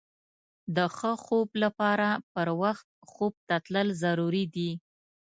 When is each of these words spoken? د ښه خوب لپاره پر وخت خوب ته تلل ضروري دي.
د 0.75 0.77
ښه 0.95 1.11
خوب 1.23 1.49
لپاره 1.63 2.07
پر 2.33 2.47
وخت 2.61 2.87
خوب 3.11 3.33
ته 3.47 3.55
تلل 3.65 3.87
ضروري 4.03 4.45
دي. 4.55 4.71